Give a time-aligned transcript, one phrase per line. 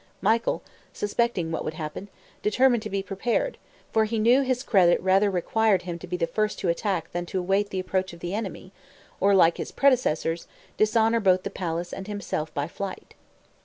[0.19, 0.63] Michael,
[0.93, 2.09] suspecting what would happen,
[2.41, 3.59] determined to be prepared,
[3.93, 7.27] for he knew his credit rather required him to be first to the attack than
[7.27, 8.73] to wait the approach of the enemy,
[9.19, 13.13] or, like his predecessors, dishonor both the palace and himself by flight.